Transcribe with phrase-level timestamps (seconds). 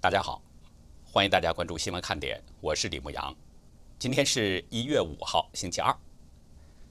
[0.00, 0.40] 大家好，
[1.10, 3.34] 欢迎大家关注新闻看点，我是李牧阳。
[3.98, 5.92] 今天是一月五号，星期二。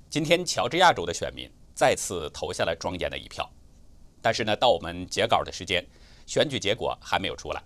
[0.09, 3.49] 今天，乔治亚州的选民再次投下了庄严的一票。
[4.21, 5.87] 但是呢，到我们截稿的时间，
[6.25, 7.63] 选举结果还没有出来。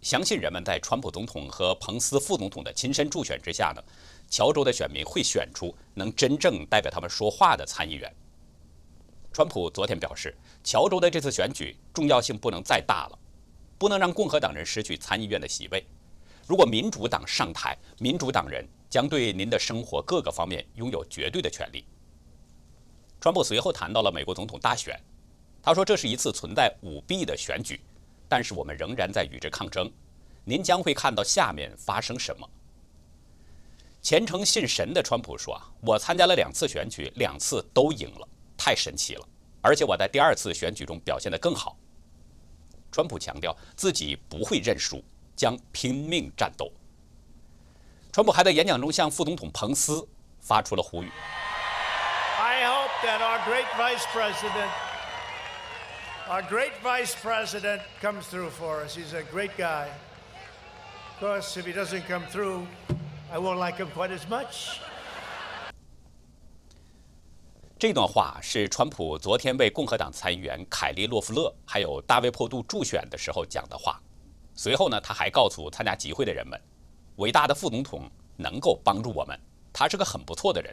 [0.00, 3.82] 相信人们在川普总统和彭斯副总统的亲身助选之下呢，
[4.30, 8.10] 乔州的选民会选出能真正代表他们说话的参议员。
[9.34, 10.34] 川普昨天表示，
[10.64, 13.18] 乔州的这次选举重要性不能再大了，
[13.82, 15.84] 不能让共和党人失去参议院的席位。
[16.46, 21.84] 如果民主党上台，民主党人将对您的生活各个方面拥有绝对的权利。
[23.20, 24.96] 川普随后谈到了美国总统大选，
[25.60, 27.80] 他说这是一次存在舞弊的选举，
[28.28, 29.90] 但是我们仍然在与之抗争。
[30.44, 32.48] 您将会看到下面发生什么。
[34.00, 39.28] 虔诚信神的川普说：“啊，我参加了两次选举，两次都赢了。”太神奇了，
[39.60, 41.76] 而且我在第二次选举中表现得更好。
[42.92, 45.02] 川普强调自己不会认输，
[45.34, 46.70] 将拼命战斗。
[48.12, 50.06] 川普还在演讲中向副总统彭斯
[50.38, 51.10] 发出了呼吁。
[52.38, 54.68] I hope that our great vice president,
[56.28, 58.94] our great vice president comes through for us.
[58.94, 59.88] He's a great guy.
[61.14, 62.66] Of course, if he doesn't come through,
[63.32, 64.80] I won't like him quite as much.
[67.82, 74.00] 这段话是川普昨天为共和党参议员凯利·洛夫勒还有大卫·珀杜助选的时候讲的话。
[74.54, 76.56] 随后呢，他还告诉参加集会的人们
[77.18, 79.36] ：“伟大的副总统能够帮助我们，
[79.72, 80.72] 他是个很不错的人。”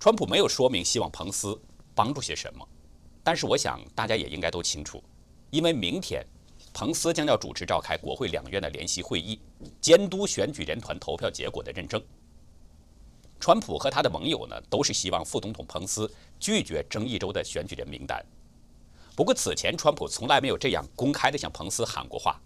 [0.00, 1.56] 川普没有说明希望彭斯
[1.94, 2.68] 帮助些什么，
[3.22, 5.00] 但是我想大家也应该都清楚，
[5.50, 6.26] 因为明天
[6.74, 9.40] 彭斯将要主持召开国会两院的联席会议，
[9.80, 12.02] 监督选举人团投票结果的认证。
[13.38, 18.24] 川普和他的盟友呢，都是希望副总统彭斯拒绝争议州的选举人名单。
[19.14, 22.40] 不过此前川普从来没有这样公开的向彭斯喊过话，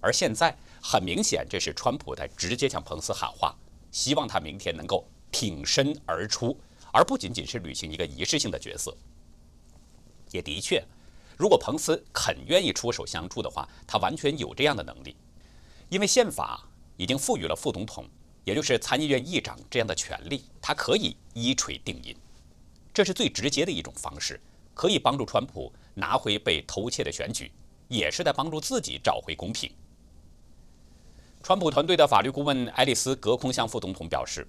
[0.00, 3.54] 而现在很明显，这是川普在直接向彭斯喊话，
[3.92, 6.56] 希望他明天能够挺身而出，
[6.92, 8.96] 而不仅仅是履行一个仪式性的角色。
[10.30, 10.84] 也的确，
[11.36, 15.16] 如果彭斯肯愿意出手相助的话，他完全有这样的能力，
[15.88, 18.04] 因为宪法已经赋予了副总统。
[18.44, 22.16] 也就是参议院议长这样的权利，他可以一锤定音，
[22.92, 24.40] 这是最直接的一种方式，
[24.74, 27.52] 可以帮助川普拿回被偷窃的选举，
[27.88, 29.70] 也是在帮助自己找回公平。
[31.42, 34.46] 川普团队的法律顾问爱丽丝·隔空向副总统表示，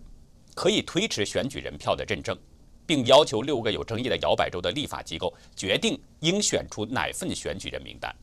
[0.56, 2.38] 可以推迟选举人票的认证，
[2.86, 8.14] 并要求六个有争议的摇摆州的立法机构决定应选出哪份选举人名单。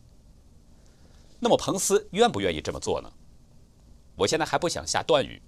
[1.41, 3.11] 那么彭斯愿不愿意这么做呢？
[4.17, 5.41] 我现在还不想下断语。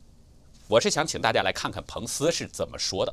[0.70, 3.12] 我是想请大家来看看彭斯是怎么说的。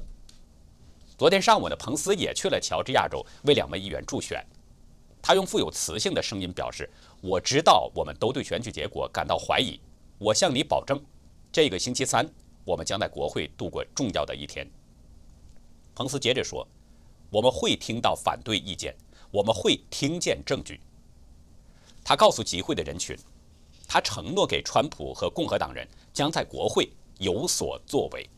[1.17, 4.45] 昨天上午呢，彭斯也去了乔治亚州为两位议员助选。
[5.23, 6.87] 他用富有磁性的声音表示
[7.19, 9.79] ：“我知道我们都对选举结果感到怀疑。
[10.19, 11.03] 我向你保证，
[11.51, 12.29] 这个星期三
[12.63, 14.69] 我们将在国会度过重要的一天。”
[15.95, 16.67] 彭斯接着说
[17.31, 18.95] ：“我们会听到反对意见，
[19.31, 20.79] 我们会听见证据。”
[22.05, 23.17] 他告诉集会的人群，
[23.87, 26.87] 他承诺给川普和共和党人将在国会。
[27.19, 28.29] 有所作为，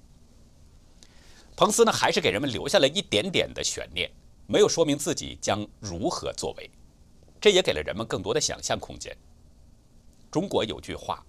[1.55, 4.09] 彭斯呢还是给人们留下了一点点的悬念，
[4.47, 6.69] 没有说明自己将如何作为，
[7.41, 9.15] 这也给了人们更多的想象空间。
[10.31, 11.25] 中国有句话，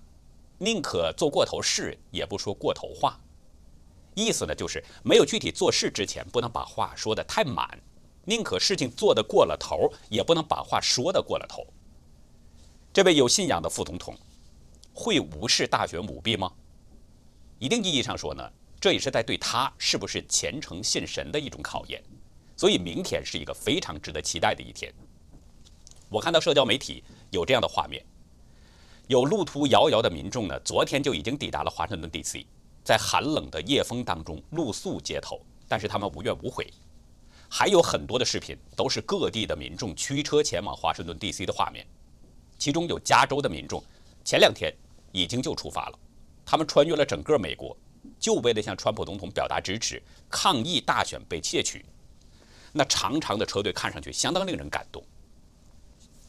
[0.58, 3.18] 宁可做过头事，也不说过头话，
[4.14, 7.80] 意思呢就是没有具体做事之前，不能把话说得太满，
[8.24, 11.66] 宁可事情做得过了头，也不能把话说得过了头。
[12.92, 14.16] 这位有信仰的副总统，
[14.92, 16.52] 会无视大选舞弊吗？
[17.60, 18.50] 一定意义上说呢，
[18.80, 22.02] 这也是在对他是不是虔诚信神的一种考验，
[22.56, 24.90] 所以明天是一个非常值得期待的一天。
[26.08, 28.02] 我看到社交媒体有这样的画面，
[29.08, 32.46] 有路途遥遥的民众呢，昨天就已经抵达了华盛顿 D.C.，
[32.82, 36.66] 在寒冷的夜风当中露宿街头，但是他们无怨无悔。
[37.46, 41.44] 还有很多的视频都是各地的民众驱车前往华盛顿 D.C.
[41.44, 41.86] 的画面，
[42.58, 43.84] 其中有加州的民众，
[44.24, 44.74] 前两天
[45.12, 45.98] 已经就出发了。
[46.44, 47.76] 他们穿越了整个美国，
[48.18, 51.84] 就为了向川普总统表达支持，抗议大选被窃取。
[52.72, 55.02] 那长长的车队看上去相当令人感动。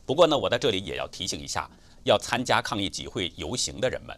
[0.06, 1.70] 不过呢，我在这里也要提醒一下，
[2.04, 4.18] 要参加抗议集会游行的人们，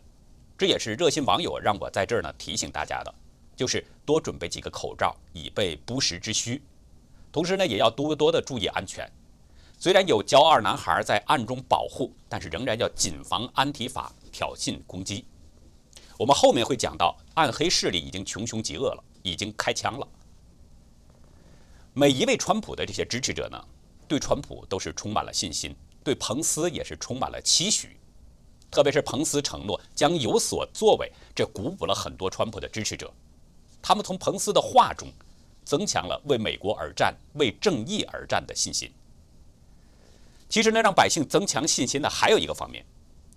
[0.58, 3.14] 这也是热心网友让我在这儿呢提醒大家的，
[3.56, 6.62] 就是多准备几个口罩，以备不时之需。
[7.32, 9.10] 同时呢，也要多多的注意安全。
[9.78, 15.26] 虽然有骄傲男孩在暗中保护，但是仍然要谨防安提法挑衅攻击。
[16.18, 20.08] 我们后面会讲到，暗黑势力已经穷凶极恶了，已经开枪了。
[21.94, 23.64] 每一位川普的这些支持者呢，
[24.08, 27.98] 对川普都是充满了信心，对彭斯也是充满了期许，
[28.70, 33.12] 特别是彭斯承诺将有所作为，这鼓舞了很多川普的支持者。
[33.82, 35.08] 他们从彭斯的话中
[35.66, 38.92] 增强了为美国而战、为正义而战的信心。
[40.48, 42.86] 其实呢，让百姓增强信心的还有一个方面，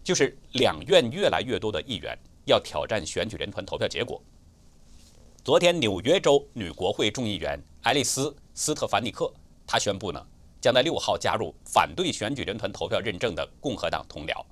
[0.05, 4.21] 就是两院越来越多的议员要挑战选举人团投票结果。
[5.45, 9.33] 昨天，纽约州女国会众议员爱丽丝·斯特凡尼克，
[9.67, 10.27] 她宣布呢，
[10.61, 14.45] 将在六号加入反对选举人团投票认证的共和党同僚。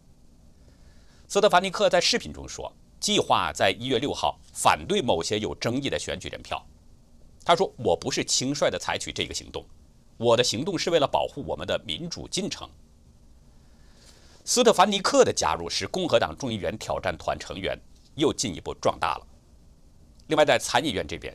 [1.27, 2.73] 斯特凡尼克在视频中说。
[3.01, 6.65] 计划在一月六号反对某些有争议的选举人票。
[7.45, 9.63] 他说：“我不是轻率地采取这个行动，
[10.17, 12.67] 我的行动是为了保护我们的民主进程。”
[14.47, 17.79] 斯特凡尼克的加入使共和党众议员挑战团成员
[18.15, 19.27] 又进一步壮大了。
[20.27, 21.35] 另外，在参议院这边，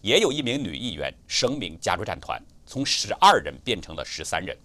[0.00, 4.56] 也有一名女议员声明加入战团，从十二人变成了十三人。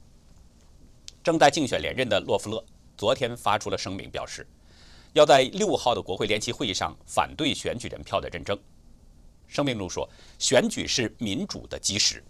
[1.24, 2.64] 正在竞选连任的洛夫勒
[2.98, 4.46] 昨天发出了声明，表示。
[5.14, 8.60] 要在六号的国会联席会议上反对选举人票的认证。
[9.48, 10.10] 声明中说，
[10.40, 12.22] 选举是民主的基石，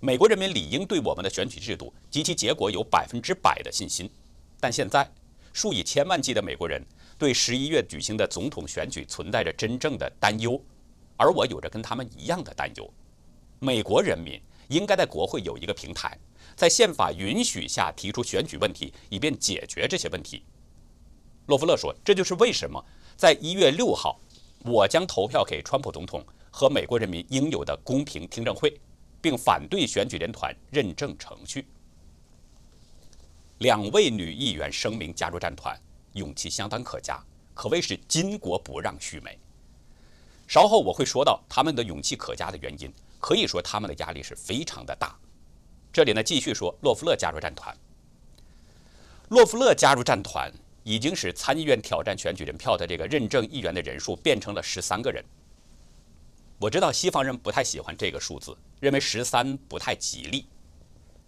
[0.00, 4.10] 美国人民理应对我们的选举制度及其结果有百分之百的信心。
[4.60, 5.08] 但现在，
[5.52, 6.84] 数以千万计的美国人
[7.16, 10.60] 对十一月举行的总统选举存在着真正的担忧，
[11.16, 12.92] 而我有着跟他们一样的担忧。
[13.60, 16.16] 美国人民应该在国会有一个平台，
[16.54, 20.44] 在宪法允许下提出选举问题，以便解决这些问题。
[21.46, 22.84] 洛夫勒说：“这就是为什么
[23.16, 24.20] 在一月六号，
[24.64, 28.78] 我将投票给川普总统和美国人民应有的公平听证会，
[29.20, 31.66] 并反对选举人团认证程序。”
[33.58, 35.78] 两位女议员声明加入战团，
[36.14, 37.22] 勇气相当可嘉，
[37.54, 39.38] 可谓是巾帼不让须眉。
[40.46, 45.16] 稍后我会说到他们的勇气可嘉的原因，可以说他们的压力是非常的大。
[45.92, 47.76] 这里呢，继续说洛夫勒加入战团。
[49.28, 50.52] 洛夫勒加入战团。
[50.84, 55.22] 已经使参议院挑战选举人票的这个认证议员的人数变成了十三个人。
[56.58, 60.46] 我知道西方人不太喜欢这个数字，认为十三不太吉利。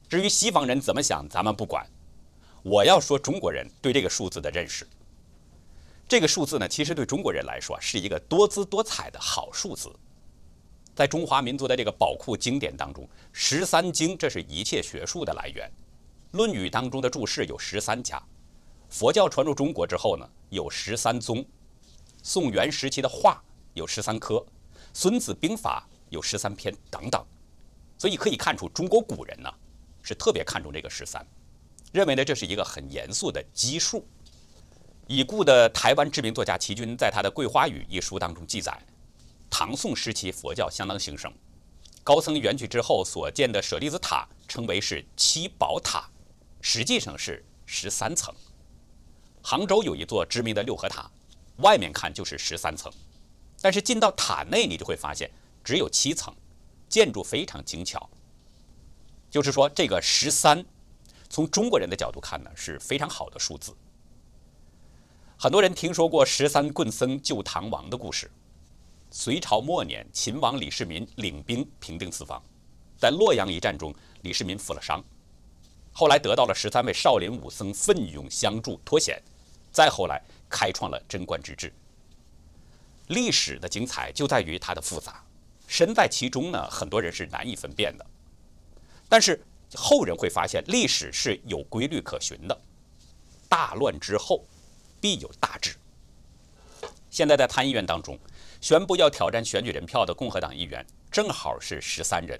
[0.08, 1.86] 至于西方人怎么想，咱们不管。
[2.62, 4.86] 我要说中国人对这个数字的认识。
[6.06, 9.90] 这个数字呢，其实对中国人来说是一个多姿多彩的好数字。
[10.94, 15.70] 在中华民族的这个宝库经典当中，十三经这是一切学术的来源。
[16.36, 18.20] 《论语》当中的注释有十三家。
[18.88, 21.42] 佛教传入中国之后呢，有十三宗；
[22.22, 23.42] 宋元时期的画
[23.74, 24.34] 有十三科；
[24.92, 27.24] 《孙子兵法》有十三篇等等。
[27.96, 29.48] 所以可以看出，中国古人呢
[30.02, 31.24] 是特别看重这个十三，
[31.92, 34.06] 认为呢这是一个很严肃的基数。
[35.06, 38.80] 已故的台湾知名作家齐君在他的《桂花语》一书当中记载，
[39.50, 41.32] 唐宋时期佛教相当兴盛，
[42.04, 46.08] 高僧远去之后所建的舍利子塔称为是七宝塔，
[46.60, 48.32] 实际上是十三层。
[49.42, 51.10] 杭州有一座知名的六合塔，
[51.56, 52.92] 外面看就是十三层，
[53.60, 55.28] 但是进到塔内，你就会发现
[55.64, 56.32] 只有七层，
[56.88, 58.08] 建筑非常精巧。
[59.28, 60.64] 就是说，这个十三，
[61.30, 63.72] 从中国人的角度看呢，是非常好的数字。
[65.38, 68.28] 很多人听说过十三棍僧救唐王的故事。
[69.12, 72.42] 隋朝末年，秦王李世民领兵平定四方，
[72.98, 75.02] 在洛阳一战中，李世民负了伤。
[75.92, 79.22] 后来得到了十三位少林武僧奋勇相助脱险，
[79.70, 81.72] 再后来开创了贞观之治。
[83.06, 85.24] 历史的精彩就在于它的复杂，
[85.68, 88.06] 身在其中呢，很多人是难以分辨的。
[89.08, 92.60] 但是后人会发现，历史是有规律可循的。
[93.48, 94.44] 大乱之后，
[95.00, 95.76] 必有大治。
[97.10, 98.18] 现在在参议院当中，
[98.60, 102.38] 宣布要挑战选举人票的共和党议员，正好是十三人。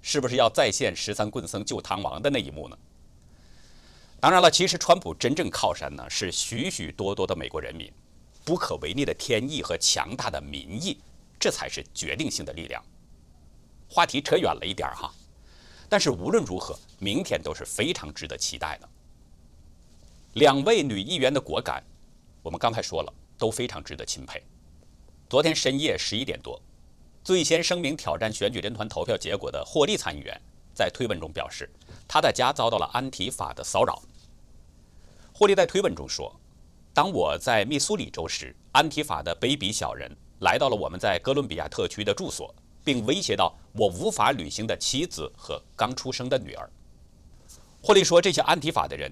[0.00, 2.76] 是不是要再现十三棍僧救唐王的那一幕呢？
[4.20, 7.92] 当然了，其实川普真正靠山呢是许许多多的美国人民，
[8.44, 10.98] 不可违逆的天意和强大的民意，
[11.38, 12.84] 这才是决定性的力量。
[13.88, 15.12] 话题扯远了一点哈，
[15.92, 18.88] 但是无论如何，明天都是非常值得期待的。
[20.32, 21.84] 两位女议员的果敢，
[22.42, 24.42] 我们刚才说了，都非常值得钦佩。
[25.28, 26.58] 昨天深夜十一点多。
[27.22, 30.40] 最先声明挑战选举人团投票结果的霍利参议员，
[30.72, 31.68] 在推文中表示，
[32.08, 34.00] 他的家遭到了安提法的骚扰。
[35.34, 36.34] 霍利在推文中说
[36.94, 46.70] ：“当我在密苏里州时，安提法的卑鄙小人来到了我们在哥伦比亚特区的住所，并威胁到我无法履行的妻子和刚出生的女儿。”
[47.82, 49.10] 霍利说：“这些安提法的人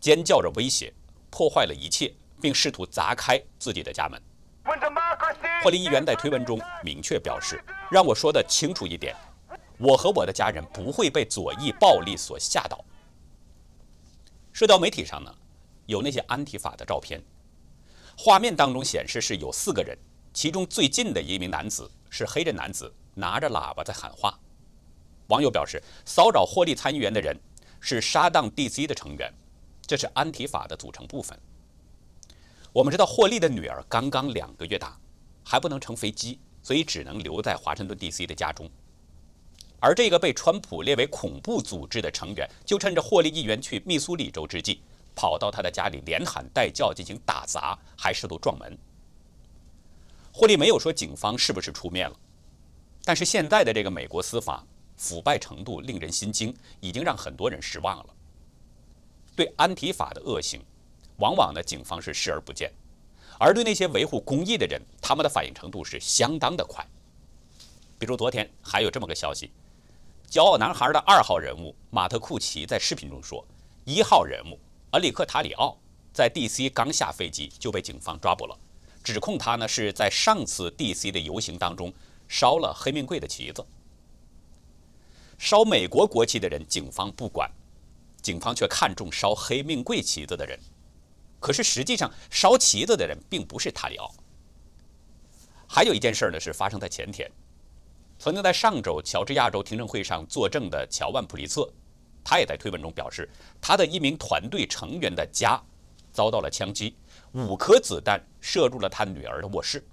[0.00, 0.92] 尖叫着威胁，
[1.30, 4.20] 破坏了一切，并试图砸开自己的家门。”
[5.62, 9.14] 霍利议员在推文中明确表示：“让我说的清楚一点，
[9.78, 12.84] 我和我的家人不会被左翼暴力所吓倒。”
[14.52, 15.34] 社交媒体上呢，
[15.86, 17.22] 有那些安提法的照片，
[18.16, 19.96] 画面当中显示是有四个人，
[20.32, 24.38] 其中最近的一名男子是黑人男子，拿着喇叭在喊话。
[25.26, 27.36] 网友表示，骚扰霍利参议员的人
[27.80, 29.32] 是沙当 DC 的成员，
[29.84, 31.36] 这是安提法的组成部分。
[32.72, 34.96] 我们知道霍利的女儿刚刚两个月大，
[35.42, 38.70] 还不能乘飞机，所以只能留在华盛顿 DC 的家中。
[39.80, 44.80] 而这个被川普列为恐怖组织的成员，就趁着霍利议员去密苏里州之际，
[45.14, 48.76] 跑到他的家里连喊带叫进行打砸，还试图撞门。
[50.32, 52.16] 霍利没有说警方是不是出面了，
[53.06, 58.06] 但是现在的这个美国司法腐败程度令人心惊，已经让很多人失望了。
[59.36, 60.60] 对安提法的恶行，
[61.18, 62.68] 往往呢警方是视而不见，
[63.38, 66.84] 而对那些维护公益的人，他们的反应程度是相当的快。
[67.96, 69.52] 比如昨天还有这么个消息。
[70.28, 73.46] 骄傲男孩的二号人物马特库奇在视频中说
[73.86, 74.58] ：“一号人物
[74.90, 75.78] 恩里克塔里奥
[76.12, 76.68] 在 D.C.
[76.70, 78.58] 刚下飞机就被警方抓捕了，
[79.04, 81.12] 指控他呢是在上次 D.C.
[81.12, 81.94] 的游行当中
[82.28, 83.64] 烧了黑命贵的旗子。
[85.38, 87.50] 烧美国国旗的人，警方不管，
[88.22, 90.58] 警方却看中烧黑命贵旗子的人。
[91.38, 94.12] 可是实际上烧旗子的人并不是塔里奥。
[95.68, 97.30] 还有一件事呢，是发生在前天。”
[98.18, 101.70] 曾经在上周乔治亚州听证会上作证的乔万普利策，
[102.24, 103.28] 他也在推文中表示，
[103.60, 105.62] 他的一名团队成员的家
[106.12, 106.96] 遭到了枪击，
[107.32, 109.86] 五颗子弹射入了他女儿的卧室。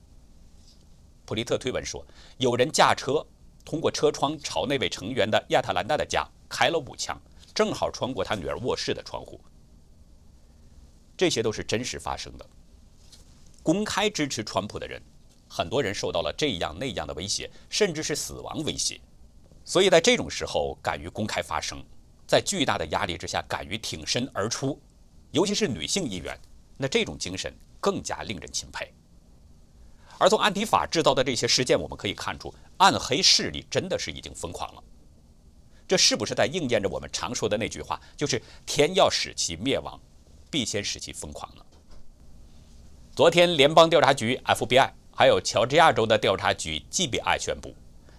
[1.25, 2.05] 普利特推文说，
[2.37, 3.25] 有人驾车
[3.65, 7.19] 通过车窗朝那位成员的亚特兰大的家开了五枪，
[7.53, 9.39] 正好穿过他女儿卧室的窗户。
[11.15, 12.45] 这些都是真实发生的。
[13.61, 15.01] 公开支持川普的人。
[15.55, 18.99] 很多人受到了这样那样的威胁，甚至是死亡威胁，
[19.63, 21.85] 所以在这种时候敢于公开发声，
[22.25, 24.81] 在巨大的压力之下敢于挺身而出，
[25.29, 26.35] 尤其是女性议员，
[26.75, 28.91] 那这种精神更加令人钦佩。
[30.17, 34.83] 而从安迪法制造的这些事件，我们可以看出，暗黑势力真的是已经疯狂了。
[35.87, 39.99] 这是不是在应验着我们常说的那句话，就是天要使其灭亡，
[40.49, 41.63] 必先使其疯狂呢？
[43.15, 44.91] 昨天，联邦调查局 FBI。
[45.15, 47.75] 还有乔治亚州的调查局 GBI 宣布，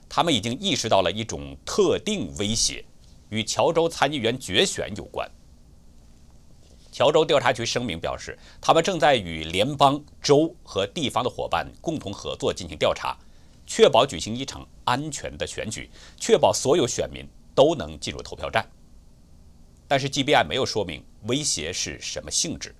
[0.08, 2.84] 他们已经意识到了一种特定威胁，
[3.30, 5.28] 与乔州参议员决选有关。
[6.94, 13.18] 乔州调查局声明表示，他们正在与联邦、州和地方的伙伴共同合作进行调查，
[13.66, 18.64] 确保举行一场安全的选举，确保所有选民都能进入投票站。
[19.88, 22.72] 但是 GBI 没有说明威胁是什么性质。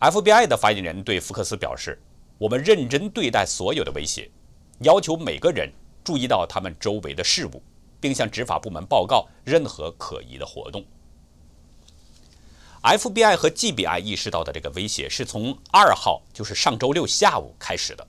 [0.00, 1.96] FBI 的发言人对福克斯表示。
[2.36, 4.28] 我们认真对待所有的威胁，
[4.80, 5.70] 要求每个人
[6.02, 7.62] 注意到他们周围的事物，
[8.00, 10.84] 并向执法部门报告任何可疑的活动。
[12.84, 18.06] FBI 和 GBI 意识到的这个威胁是从二号，就是上周六下午开始的。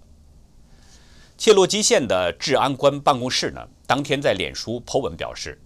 [1.38, 5.58] 切洛基县的治安官办公室呢，当天在脸书 Po 文表示，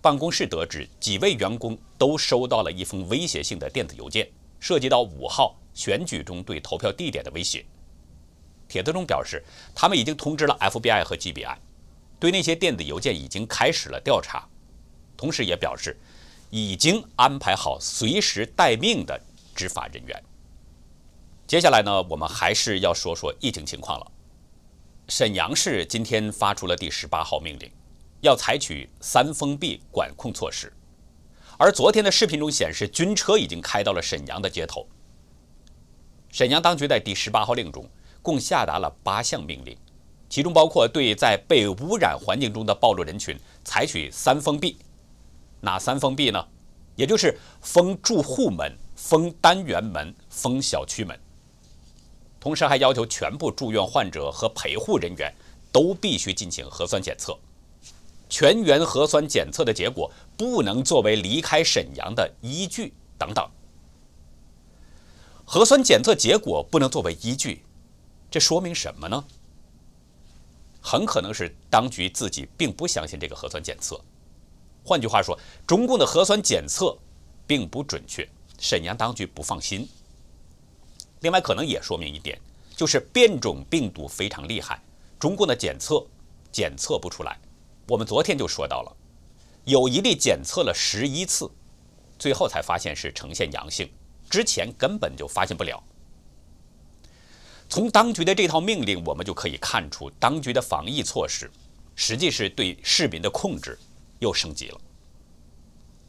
[0.00, 4.26] 办公室得知几位员工都收到了一封威胁性的电子邮件，
[4.58, 7.62] 涉及到五号选举中对投票地点的威胁。
[8.66, 11.56] 帖子中表示，他们已经通知了 FBI 和 GBI，
[12.18, 14.48] 对那些电子邮件已经开始了调查，
[15.18, 15.94] 同时也表示
[16.50, 19.20] 已经安排好随时待命的
[19.54, 20.22] 执法人员。
[21.46, 24.06] 接下来呢，我们还是要说说疫情情况了。
[25.08, 27.70] 沈阳市今天发出了第十八号命令，
[28.20, 30.72] 要采取三封闭管控措施，
[31.58, 34.86] 而昨天的视频中显示，军车已经开到了沈阳的街头。
[36.30, 37.88] 沈阳当局在第十八号令中。
[38.20, 39.74] 共下达了八项命令，
[40.28, 44.76] 其中包括对在被污染环境中的暴露人群采取三封闭。
[45.60, 46.44] 哪三封闭呢？
[46.96, 51.18] 也就是封住户门、封单元门、封小区门。
[52.40, 55.32] 同时还要求全部住院患者和陪护人员
[55.70, 57.38] 都必须进行核酸检测，
[58.28, 63.48] 全员核酸检测的结果不能作为离开沈阳的依据等等。
[65.44, 67.64] 核酸检测结果不能作为依据。
[68.30, 69.24] 这说明什么呢？
[70.80, 74.00] 很可能是当局自己并不相信这个核酸检测。
[74.88, 76.96] 换句话说，中共的核酸检测
[77.46, 78.26] 并不准确，
[78.58, 79.86] 沈阳当局不放心。
[81.20, 82.40] 另外，可能也说明一点，
[82.74, 84.82] 就是变种病毒非常厉害，
[85.18, 86.02] 中共的检测
[86.50, 87.38] 检测不出来。
[87.86, 88.96] 我们昨天就说到了，
[89.64, 91.50] 有一例检测了十一次，
[92.18, 93.90] 最后才发现是呈现阳性，
[94.30, 95.84] 之前根本就发现不了。
[97.68, 101.50] 从当局的这套命令，我们就可以看出，当局的防疫措施
[101.94, 103.78] 实际是对市民的控制
[104.18, 104.80] 又升级了。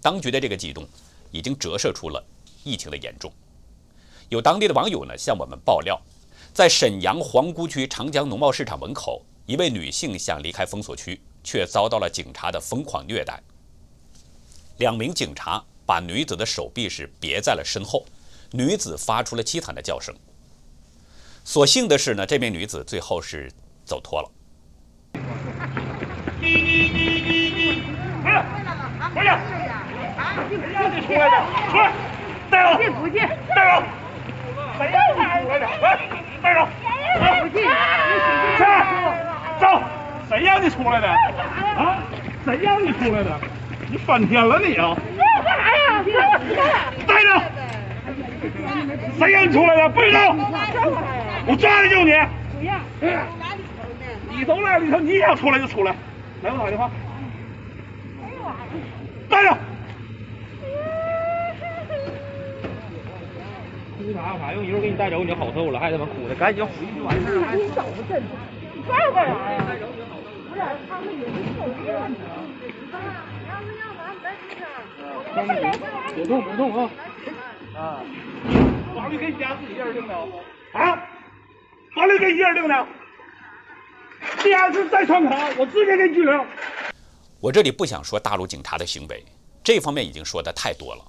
[0.01, 0.88] 当局的这个举动，
[1.32, 2.24] 已经折射出了
[2.63, 3.32] 疫情的严重。
[4.30, 6.00] 有当地的网友呢向我们爆料，
[6.54, 13.42] 在沈阳皇姑区长江农贸市场门口，一位女性想离开封锁区，却遭到了警察的疯狂虐待。
[14.78, 18.06] 两名警察把女子的手臂是别在了身后，
[18.51, 20.16] 女子发出了凄惨的叫声。
[21.44, 23.51] 所幸的是呢，这名女子最后是
[23.84, 24.32] 走脱了。
[29.13, 29.38] 快点！
[30.74, 31.36] 让你出来的，
[31.72, 31.91] 出来！
[32.50, 32.79] 带走！
[33.00, 33.22] 不进，
[33.55, 33.84] 带走！
[34.77, 35.67] 谁让你出来的？
[35.81, 36.00] 来，
[36.41, 36.67] 带走！
[37.41, 37.63] 不进，
[38.58, 38.63] 去，
[39.60, 39.63] 走！
[40.29, 41.08] 谁让你出来的？
[41.08, 41.98] 啊？
[42.46, 43.39] 谁让你出来的？
[43.89, 44.96] 你翻天了你啊！
[45.43, 46.03] 干啥呀？
[47.08, 47.41] 带着！
[49.17, 49.89] 谁让你出来的？
[49.89, 50.39] 不许动！
[51.48, 52.12] 我抓的就你！
[52.60, 52.74] 不要！
[54.31, 55.93] 你都来里头，你想出来就出来。
[56.41, 56.89] 来，我打电话。
[59.29, 59.57] 带着。
[63.98, 64.65] 哭啥啥用？
[64.65, 67.53] 一会儿给你带走，你就好受了，还他妈哭的，赶紧回去就完事了。
[67.53, 68.24] 你找不真，
[68.74, 69.63] 你拽我干啥呀？
[70.50, 72.21] 不是，他们也是手机问题。
[73.48, 74.65] 要是要拿，你再听听。
[76.15, 76.89] 别动，别动啊！
[77.75, 78.01] 啊。
[78.95, 80.15] 法律给家自己人定的。
[80.74, 80.98] 啊？
[81.93, 82.88] 法律给一人定的。
[84.43, 86.45] 第二次再闯卡，我直接给拘留。
[87.41, 89.24] 我这里不想说大陆警察的行为，
[89.63, 91.05] 这方面已经说的太多了。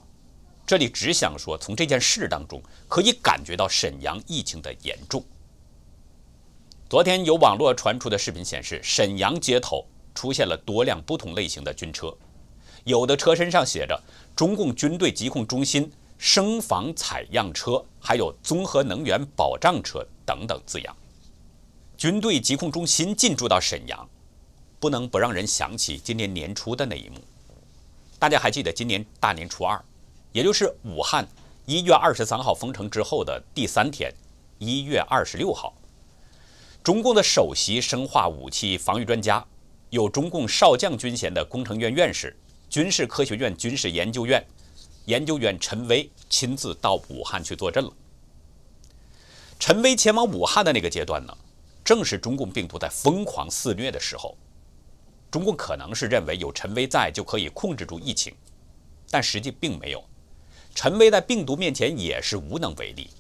[0.64, 5.24] 这里只想说，从这件事当中可以感觉到沈阳疫情的严重。
[6.88, 9.84] 昨天有网络传出的视频显示，沈阳街头
[10.14, 12.16] 出现了多辆不同类型的军车，
[12.84, 14.00] 有的车身上写着
[14.36, 20.96] “中共军队疾控中心生防采样车”，还有“综合能源保障车”等等字样。
[21.96, 24.08] 军队疾控中心进驻到沈阳。
[24.80, 27.20] 不能不让人想起今年年初的那一幕。
[28.18, 29.78] 大家还记得今年大年初二，
[30.32, 31.28] 也就是武汉
[31.66, 34.12] 一月二十三号封城之后的第三天，
[34.58, 35.74] 一月二十六号，
[36.82, 39.44] 中共的首席生化武器防御专家，
[39.90, 42.34] 有中共少将军衔的工程院院士、
[42.70, 44.42] 军事科学院军事研究院
[45.04, 47.92] 研究员陈薇亲自到武汉去坐镇了。
[49.58, 51.36] 陈薇前往武汉的那个阶段呢，
[51.84, 54.34] 正是中共病毒在疯狂肆虐的时候。
[55.30, 58.34] 中共可能是认为有陈薇在就可以控制住疫情，
[59.10, 60.02] 但实际并没有。
[60.74, 63.10] 陈薇在病毒面前也是无能为力，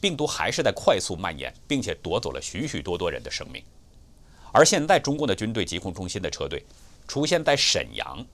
[0.00, 3.62] 病毒还是在快速蔓延，并且夺走了许许多多人的生命。
[4.52, 6.64] 而现在，中共的军队疾控中心的车队
[7.06, 8.24] 出现在沈阳，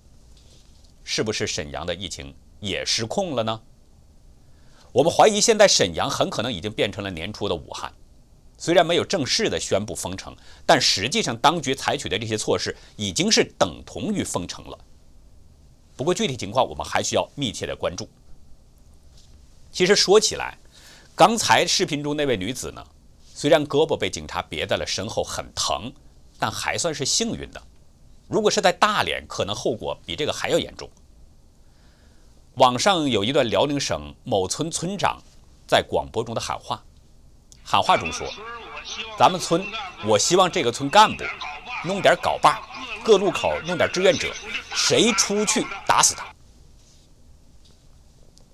[1.03, 3.61] 是不是沈阳的疫情也失控了呢？
[4.93, 7.93] 我们怀疑，现在沈阳很可能已经变成了年初的武汉。
[8.63, 14.79] 虽然没有正式的宣布封城，但实际上当局采取的这些措施已经是等同于封城了。
[15.97, 18.09] 不过具体情况我们还需要密切的关注。
[19.73, 20.57] 其实说起来，
[21.17, 22.87] 刚才视频中那位女子呢，
[23.35, 25.93] 虽然胳膊被警察别在了身后很疼，
[26.39, 27.61] 但还算是幸运的。
[28.29, 30.89] 如果是在大连，可能后果比这个还要严重。
[32.55, 35.21] 网上有一段辽宁省某村村长
[35.67, 36.81] 在广播中的喊话。
[37.65, 38.27] 喊话中说
[39.19, 39.65] ：“咱们村，
[40.05, 41.25] 我希望这个村干部
[41.85, 42.61] 弄点镐把，
[43.05, 44.33] 各路口弄点志愿者，
[44.75, 46.27] 谁出去打死他。”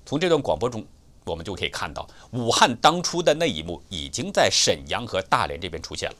[0.05, 0.87] 从这段广播中，
[1.25, 6.17] 我们就可以看到，武汉当初的那一幕已经在沈阳和大连这边出现了。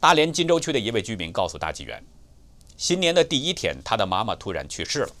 [0.00, 2.04] 大连金州区的一位居民告诉大纪元，
[2.76, 5.12] 新年的第一天，他的妈妈突然去世了，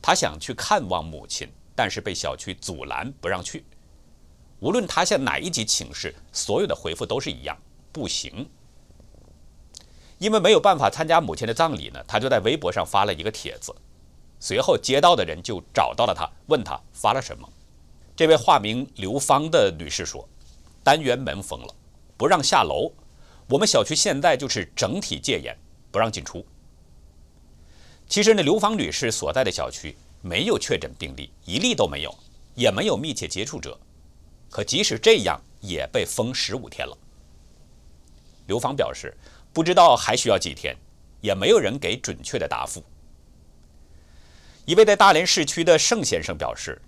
[0.00, 3.64] 他想去看望母亲，但是被小区阻拦，不让去。
[4.64, 7.54] 无论他向哪一级请示，所有的回复都是一样，
[7.92, 8.48] 不行。
[10.16, 13.74] 因为没有办法参加母亲的葬礼呢，他就在微博上发了一个帖子。
[14.40, 17.46] 随后街道的人就找到了他，问他发了什么。
[18.16, 20.26] 这位化名刘芳的女士说
[20.82, 21.74] ：“单元门封了，
[22.16, 22.90] 不让下楼。
[23.50, 25.54] 我们小区现在就是整体戒严，
[25.90, 26.42] 不让进出。”
[28.08, 32.14] 其实呢，刘芳女士所在的小区没有确诊病例，一例都没有，
[32.54, 33.78] 也没有密切接触者。
[34.54, 36.96] 可即使这样，也被封十五天了。
[38.46, 39.12] 刘芳表示，
[39.52, 40.76] 不知道还需要几天，
[41.20, 42.80] 也没有人给准确的答复。
[44.64, 46.80] 一位在大连市区的盛先生表示，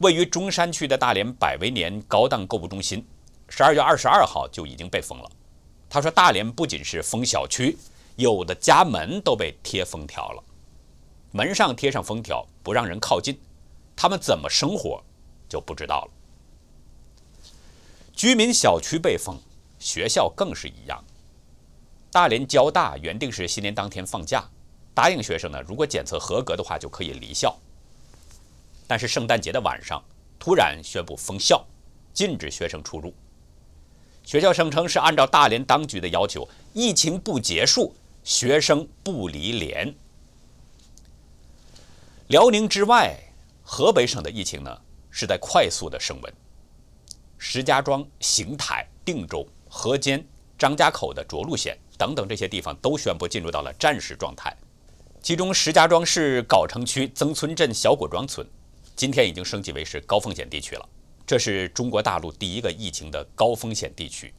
[0.00, 3.02] 位于中山区的大连百威年高档购物中心，
[3.48, 5.30] 十二月二十二号就已经被封了。
[5.88, 7.74] 他说，大连不仅是封小区，
[8.16, 10.44] 有的家门都被贴封条了，
[11.30, 13.40] 门上贴上封条，不让人靠近，
[13.96, 15.02] 他们怎么生活
[15.48, 16.10] 就不知道了。
[18.18, 19.38] 居民小区被封，
[19.78, 21.04] 学校更是一样。
[22.10, 24.44] 大连交大原定是新年当天放假，
[24.92, 27.56] 答应学生呢，如果检测合格的话就可以离校。
[28.88, 30.02] 但是圣诞节的晚上
[30.36, 31.64] 突然宣布封校，
[32.12, 33.14] 禁止学生出入。
[34.24, 39.94] 学校声称是按照大连当局的要求，疫情不结束，学生不离连。
[42.26, 43.16] 辽宁之外，
[43.62, 44.76] 河北省的疫情呢
[45.08, 46.34] 是在快速的升温。
[47.38, 50.22] 石家庄、邢台、定州、河间、
[50.58, 54.54] 张家口的涿鹿县等等这些地方都宣布进入到了战时状态。
[55.22, 58.46] 其中，石家庄市藁城区曾村镇小果庄村
[58.96, 60.88] 今天已经升级为是高风险地区了。
[61.26, 64.32] 这是中国大陆第一个疫情的高风险地区。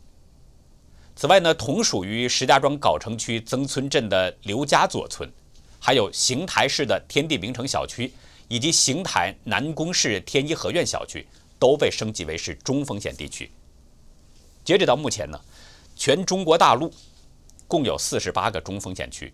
[1.16, 5.30] 此外呢，同属于石家庄藁城区曾村镇的刘家左村，
[5.80, 8.12] 还有邢台市的天地名城小区，
[8.48, 11.28] 以及邢台南宫市天一合院小区。
[11.60, 13.52] 都被升级为是中风险地区。
[14.64, 15.40] 截止到目前呢，
[15.96, 16.92] 全中国大陆
[17.68, 19.34] 共有四十八个中风险区，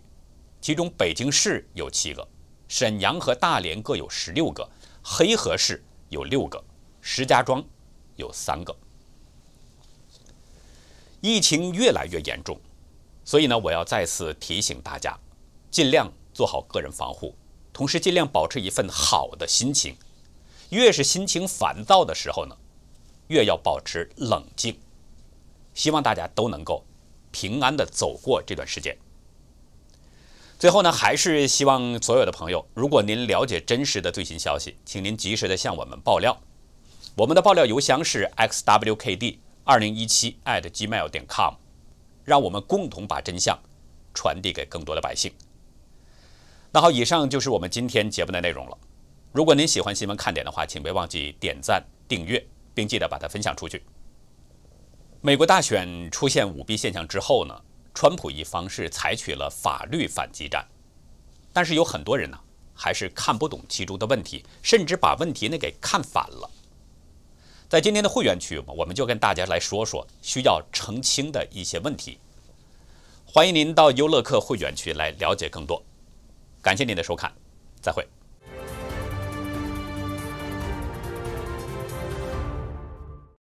[0.60, 2.26] 其中北京市有七个，
[2.68, 4.68] 沈阳和大连各有十六个，
[5.02, 6.62] 黑河市有六个，
[7.00, 7.64] 石家庄
[8.16, 8.74] 有三个。
[11.20, 12.60] 疫情越来越严重，
[13.24, 15.18] 所以呢，我要再次提醒大家，
[15.70, 17.34] 尽量做好个人防护，
[17.72, 19.96] 同时尽量保持一份好的心情。
[20.70, 22.56] 越是心情烦躁的时候呢，
[23.28, 24.78] 越要保持冷静。
[25.74, 26.84] 希望大家都能够
[27.30, 28.96] 平安的走过这段时间。
[30.58, 36.40] 最后呢，还是希望所有的朋友，如果您了解真实的最新消息，请您及时的向我们爆料。
[37.14, 41.54] 我们的爆料邮箱是 xwkd 二零一七 at gmail 点 com，
[42.24, 43.58] 让我们共同把真相
[44.14, 45.30] 传递给更多的百姓。
[46.72, 48.78] 那好，以上就是我们今天节目的内容了。
[49.36, 53.84] 如果您喜欢新闻看点的话，请别忘记点赞、订阅，并记得把它分享出去。
[55.20, 57.54] 美国大选出现舞弊现象之后呢，
[57.92, 60.66] 川普一方是采取了法律反击战，
[61.52, 62.40] 但是有很多人呢
[62.74, 66.50] 还是看不懂其中的问题，甚至把问题呢给看反了。
[67.68, 72.18] 在今天的会员区，我们就跟大家来说说需要澄清的一些问题。
[73.26, 75.84] 欢迎您到优乐客会员区来了解更多。
[76.62, 77.30] 感谢您的收看，
[77.82, 78.02] 再会。